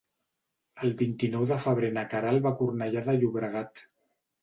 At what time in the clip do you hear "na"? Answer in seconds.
1.99-2.07